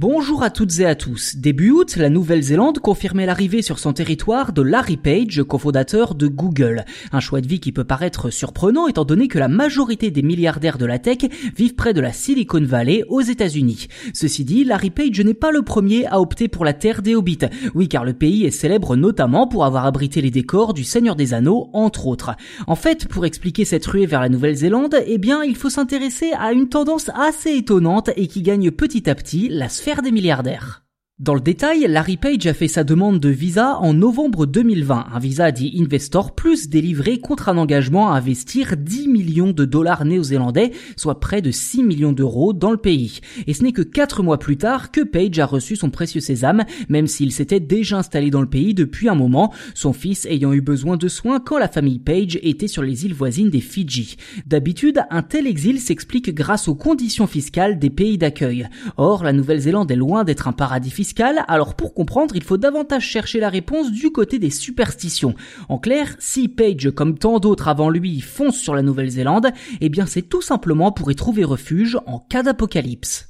Bonjour 0.00 0.44
à 0.44 0.50
toutes 0.50 0.78
et 0.78 0.86
à 0.86 0.94
tous. 0.94 1.34
Début 1.34 1.72
août, 1.72 1.96
la 1.96 2.08
Nouvelle-Zélande 2.08 2.78
confirmait 2.78 3.26
l'arrivée 3.26 3.62
sur 3.62 3.80
son 3.80 3.92
territoire 3.92 4.52
de 4.52 4.62
Larry 4.62 4.96
Page, 4.96 5.42
cofondateur 5.42 6.14
de 6.14 6.28
Google. 6.28 6.84
Un 7.10 7.18
choix 7.18 7.40
de 7.40 7.48
vie 7.48 7.58
qui 7.58 7.72
peut 7.72 7.82
paraître 7.82 8.30
surprenant 8.30 8.86
étant 8.86 9.04
donné 9.04 9.26
que 9.26 9.40
la 9.40 9.48
majorité 9.48 10.12
des 10.12 10.22
milliardaires 10.22 10.78
de 10.78 10.86
la 10.86 11.00
tech 11.00 11.28
vivent 11.56 11.74
près 11.74 11.94
de 11.94 12.00
la 12.00 12.12
Silicon 12.12 12.62
Valley 12.62 13.02
aux 13.08 13.22
États-Unis. 13.22 13.88
Ceci 14.14 14.44
dit, 14.44 14.62
Larry 14.62 14.90
Page 14.90 15.18
n'est 15.18 15.34
pas 15.34 15.50
le 15.50 15.62
premier 15.62 16.06
à 16.06 16.20
opter 16.20 16.46
pour 16.46 16.64
la 16.64 16.74
terre 16.74 17.02
des 17.02 17.16
hobbits. 17.16 17.48
Oui, 17.74 17.88
car 17.88 18.04
le 18.04 18.12
pays 18.12 18.44
est 18.44 18.52
célèbre 18.52 18.94
notamment 18.94 19.48
pour 19.48 19.64
avoir 19.64 19.84
abrité 19.84 20.20
les 20.20 20.30
décors 20.30 20.74
du 20.74 20.84
Seigneur 20.84 21.16
des 21.16 21.34
Anneaux, 21.34 21.70
entre 21.72 22.06
autres. 22.06 22.36
En 22.68 22.76
fait, 22.76 23.08
pour 23.08 23.26
expliquer 23.26 23.64
cette 23.64 23.86
ruée 23.86 24.06
vers 24.06 24.20
la 24.20 24.28
Nouvelle-Zélande, 24.28 24.94
eh 25.04 25.18
bien, 25.18 25.42
il 25.42 25.56
faut 25.56 25.70
s'intéresser 25.70 26.30
à 26.38 26.52
une 26.52 26.68
tendance 26.68 27.10
assez 27.16 27.50
étonnante 27.56 28.10
et 28.14 28.28
qui 28.28 28.42
gagne 28.42 28.70
petit 28.70 29.10
à 29.10 29.16
petit 29.16 29.48
la 29.48 29.68
sphère 29.68 29.87
des 29.96 30.12
milliardaires. 30.12 30.87
Dans 31.18 31.34
le 31.34 31.40
détail, 31.40 31.84
Larry 31.88 32.16
Page 32.16 32.46
a 32.46 32.54
fait 32.54 32.68
sa 32.68 32.84
demande 32.84 33.18
de 33.18 33.28
visa 33.28 33.76
en 33.80 33.92
novembre 33.92 34.46
2020, 34.46 35.06
un 35.12 35.18
visa 35.18 35.50
dit 35.50 35.74
Investor 35.76 36.32
Plus 36.32 36.68
délivré 36.68 37.18
contre 37.18 37.48
un 37.48 37.58
engagement 37.58 38.12
à 38.12 38.16
investir 38.18 38.76
10 38.76 39.08
millions 39.08 39.50
de 39.50 39.64
dollars 39.64 40.04
néo-zélandais, 40.04 40.70
soit 40.94 41.18
près 41.18 41.42
de 41.42 41.50
6 41.50 41.82
millions 41.82 42.12
d'euros 42.12 42.52
dans 42.52 42.70
le 42.70 42.76
pays. 42.76 43.18
Et 43.48 43.54
ce 43.54 43.64
n'est 43.64 43.72
que 43.72 43.82
4 43.82 44.22
mois 44.22 44.38
plus 44.38 44.58
tard 44.58 44.92
que 44.92 45.00
Page 45.00 45.40
a 45.40 45.46
reçu 45.46 45.74
son 45.74 45.90
précieux 45.90 46.20
sésame, 46.20 46.64
même 46.88 47.08
s'il 47.08 47.32
s'était 47.32 47.58
déjà 47.58 47.98
installé 47.98 48.30
dans 48.30 48.40
le 48.40 48.48
pays 48.48 48.72
depuis 48.72 49.08
un 49.08 49.16
moment, 49.16 49.52
son 49.74 49.92
fils 49.92 50.24
ayant 50.26 50.52
eu 50.52 50.60
besoin 50.60 50.96
de 50.96 51.08
soins 51.08 51.40
quand 51.40 51.58
la 51.58 51.66
famille 51.66 51.98
Page 51.98 52.38
était 52.44 52.68
sur 52.68 52.84
les 52.84 53.06
îles 53.06 53.14
voisines 53.14 53.50
des 53.50 53.60
Fidji. 53.60 54.18
D'habitude, 54.46 55.00
un 55.10 55.22
tel 55.22 55.48
exil 55.48 55.80
s'explique 55.80 56.32
grâce 56.32 56.68
aux 56.68 56.76
conditions 56.76 57.26
fiscales 57.26 57.80
des 57.80 57.90
pays 57.90 58.18
d'accueil. 58.18 58.68
Or, 58.96 59.24
la 59.24 59.32
Nouvelle-Zélande 59.32 59.90
est 59.90 59.96
loin 59.96 60.22
d'être 60.22 60.46
un 60.46 60.52
paradis 60.52 60.92
fiscal 60.92 61.07
alors 61.48 61.74
pour 61.74 61.94
comprendre, 61.94 62.36
il 62.36 62.42
faut 62.42 62.56
davantage 62.56 63.04
chercher 63.04 63.40
la 63.40 63.48
réponse 63.48 63.90
du 63.90 64.10
côté 64.10 64.38
des 64.38 64.50
superstitions. 64.50 65.34
En 65.68 65.78
clair, 65.78 66.16
si 66.18 66.48
Page, 66.48 66.90
comme 66.94 67.18
tant 67.18 67.38
d'autres 67.38 67.68
avant 67.68 67.90
lui, 67.90 68.20
fonce 68.20 68.56
sur 68.56 68.74
la 68.74 68.82
Nouvelle-Zélande, 68.82 69.50
eh 69.80 69.88
bien 69.88 70.06
c'est 70.06 70.22
tout 70.22 70.42
simplement 70.42 70.92
pour 70.92 71.10
y 71.10 71.14
trouver 71.14 71.44
refuge 71.44 71.98
en 72.06 72.18
cas 72.18 72.42
d'apocalypse. 72.42 73.27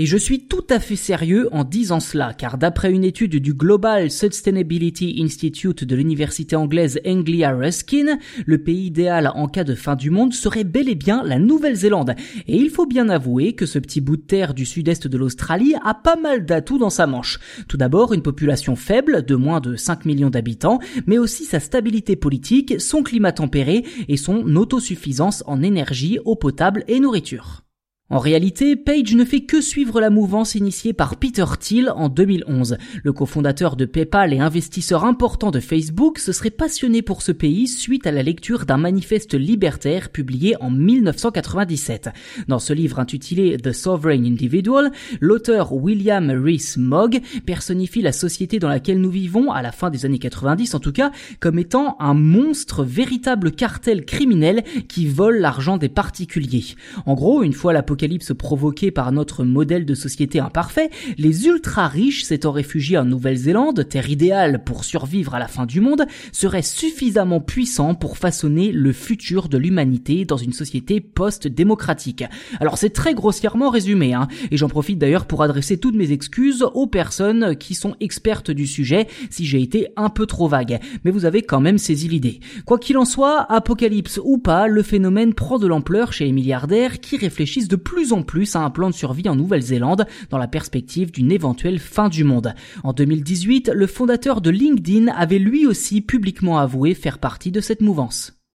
Et 0.00 0.06
je 0.06 0.16
suis 0.16 0.46
tout 0.46 0.64
à 0.70 0.80
fait 0.80 0.96
sérieux 0.96 1.50
en 1.52 1.62
disant 1.62 2.00
cela, 2.00 2.32
car 2.32 2.56
d'après 2.56 2.90
une 2.90 3.04
étude 3.04 3.36
du 3.36 3.52
Global 3.52 4.10
Sustainability 4.10 5.20
Institute 5.22 5.84
de 5.84 5.94
l'université 5.94 6.56
anglaise 6.56 6.98
Anglia 7.06 7.52
Ruskin, 7.52 8.16
le 8.46 8.56
pays 8.56 8.86
idéal 8.86 9.30
en 9.34 9.46
cas 9.46 9.62
de 9.62 9.74
fin 9.74 9.96
du 9.96 10.08
monde 10.08 10.32
serait 10.32 10.64
bel 10.64 10.88
et 10.88 10.94
bien 10.94 11.22
la 11.22 11.38
Nouvelle-Zélande. 11.38 12.14
Et 12.46 12.56
il 12.56 12.70
faut 12.70 12.86
bien 12.86 13.10
avouer 13.10 13.52
que 13.52 13.66
ce 13.66 13.78
petit 13.78 14.00
bout 14.00 14.16
de 14.16 14.22
terre 14.22 14.54
du 14.54 14.64
sud-est 14.64 15.06
de 15.06 15.18
l'Australie 15.18 15.74
a 15.84 15.92
pas 15.92 16.16
mal 16.16 16.46
d'atouts 16.46 16.78
dans 16.78 16.88
sa 16.88 17.06
manche. 17.06 17.38
Tout 17.68 17.76
d'abord, 17.76 18.14
une 18.14 18.22
population 18.22 18.76
faible, 18.76 19.26
de 19.26 19.34
moins 19.34 19.60
de 19.60 19.76
5 19.76 20.06
millions 20.06 20.30
d'habitants, 20.30 20.78
mais 21.06 21.18
aussi 21.18 21.44
sa 21.44 21.60
stabilité 21.60 22.16
politique, 22.16 22.80
son 22.80 23.02
climat 23.02 23.32
tempéré 23.32 23.84
et 24.08 24.16
son 24.16 24.56
autosuffisance 24.56 25.44
en 25.46 25.62
énergie, 25.62 26.18
eau 26.24 26.36
potable 26.36 26.84
et 26.88 27.00
nourriture. 27.00 27.64
En 28.12 28.18
réalité, 28.18 28.74
Page 28.74 29.14
ne 29.14 29.24
fait 29.24 29.42
que 29.42 29.60
suivre 29.60 30.00
la 30.00 30.10
mouvance 30.10 30.56
initiée 30.56 30.92
par 30.92 31.14
Peter 31.14 31.44
Thiel 31.60 31.92
en 31.94 32.08
2011. 32.08 32.76
Le 33.04 33.12
cofondateur 33.12 33.76
de 33.76 33.84
PayPal 33.84 34.34
et 34.34 34.40
investisseur 34.40 35.04
important 35.04 35.52
de 35.52 35.60
Facebook 35.60 36.18
se 36.18 36.32
serait 36.32 36.50
passionné 36.50 37.02
pour 37.02 37.22
ce 37.22 37.30
pays 37.30 37.68
suite 37.68 38.08
à 38.08 38.10
la 38.10 38.24
lecture 38.24 38.66
d'un 38.66 38.78
manifeste 38.78 39.34
libertaire 39.34 40.08
publié 40.08 40.56
en 40.60 40.72
1997. 40.72 42.10
Dans 42.48 42.58
ce 42.58 42.72
livre 42.72 42.98
intitulé 42.98 43.56
The 43.58 43.70
Sovereign 43.70 44.26
Individual, 44.26 44.90
l'auteur 45.20 45.72
William 45.72 46.30
Rees 46.30 46.78
Mogg 46.78 47.20
personnifie 47.46 48.02
la 48.02 48.10
société 48.10 48.58
dans 48.58 48.68
laquelle 48.68 49.00
nous 49.00 49.10
vivons, 49.10 49.52
à 49.52 49.62
la 49.62 49.70
fin 49.70 49.88
des 49.88 50.04
années 50.04 50.18
90 50.18 50.74
en 50.74 50.80
tout 50.80 50.90
cas, 50.90 51.12
comme 51.38 51.60
étant 51.60 51.94
un 52.00 52.14
monstre, 52.14 52.82
véritable 52.82 53.52
cartel 53.52 54.04
criminel 54.04 54.64
qui 54.88 55.06
vole 55.06 55.38
l'argent 55.38 55.76
des 55.76 55.88
particuliers. 55.88 56.74
En 57.06 57.14
gros, 57.14 57.44
une 57.44 57.52
fois 57.52 57.72
la 57.72 57.84
apocalypse 58.00 58.32
provoquée 58.32 58.90
par 58.90 59.12
notre 59.12 59.44
modèle 59.44 59.84
de 59.84 59.94
société 59.94 60.40
imparfait, 60.40 60.88
les 61.18 61.46
ultra 61.46 61.86
riches 61.86 62.24
s'étant 62.24 62.50
réfugiés 62.50 62.96
en 62.96 63.04
Nouvelle-Zélande, 63.04 63.86
terre 63.90 64.08
idéale 64.08 64.64
pour 64.64 64.84
survivre 64.84 65.34
à 65.34 65.38
la 65.38 65.48
fin 65.48 65.66
du 65.66 65.82
monde, 65.82 66.06
seraient 66.32 66.62
suffisamment 66.62 67.40
puissants 67.40 67.94
pour 67.94 68.16
façonner 68.16 68.72
le 68.72 68.94
futur 68.94 69.50
de 69.50 69.58
l'humanité 69.58 70.24
dans 70.24 70.38
une 70.38 70.54
société 70.54 71.02
post-démocratique. 71.02 72.24
Alors 72.58 72.78
c'est 72.78 72.88
très 72.88 73.12
grossièrement 73.12 73.68
résumé, 73.68 74.14
hein, 74.14 74.28
et 74.50 74.56
j'en 74.56 74.68
profite 74.68 74.98
d'ailleurs 74.98 75.26
pour 75.26 75.42
adresser 75.42 75.76
toutes 75.76 75.96
mes 75.96 76.10
excuses 76.10 76.64
aux 76.72 76.86
personnes 76.86 77.54
qui 77.56 77.74
sont 77.74 77.96
expertes 78.00 78.50
du 78.50 78.66
sujet 78.66 79.08
si 79.28 79.44
j'ai 79.44 79.60
été 79.60 79.88
un 79.98 80.08
peu 80.08 80.24
trop 80.24 80.48
vague, 80.48 80.80
mais 81.04 81.10
vous 81.10 81.26
avez 81.26 81.42
quand 81.42 81.60
même 81.60 81.76
saisi 81.76 82.08
l'idée. 82.08 82.40
Quoi 82.64 82.78
qu'il 82.78 82.96
en 82.96 83.04
soit, 83.04 83.42
apocalypse 83.52 84.18
ou 84.24 84.38
pas, 84.38 84.68
le 84.68 84.82
phénomène 84.82 85.34
prend 85.34 85.58
de 85.58 85.66
l'ampleur 85.66 86.14
chez 86.14 86.24
les 86.24 86.32
milliardaires 86.32 87.00
qui 87.00 87.18
réfléchissent 87.18 87.68
de 87.68 87.76
plus 87.90 88.12
en 88.12 88.22
plus 88.22 88.54
à 88.54 88.60
un 88.60 88.70
plan 88.70 88.88
de 88.88 88.94
survie 88.94 89.28
en 89.28 89.34
Nouvelle-Zélande 89.34 90.06
dans 90.30 90.38
la 90.38 90.46
perspective 90.46 91.10
d'une 91.10 91.32
éventuelle 91.32 91.80
fin 91.80 92.08
du 92.08 92.22
monde. 92.22 92.54
En 92.84 92.92
2018, 92.92 93.72
le 93.74 93.86
fondateur 93.88 94.40
de 94.40 94.50
LinkedIn 94.50 95.08
avait 95.08 95.40
lui 95.40 95.66
aussi 95.66 96.00
publiquement 96.00 96.60
avoué 96.60 96.94
faire 96.94 97.18
partie 97.18 97.50
de 97.50 97.60
cette 97.60 97.80
mouvance. 97.80 98.39